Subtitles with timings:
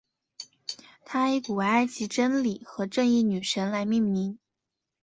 [1.05, 4.39] 它以古埃及真理和正义女神来命名。